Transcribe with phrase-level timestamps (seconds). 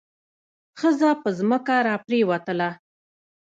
[0.79, 2.69] ښځه په ځمکه را پریوتله.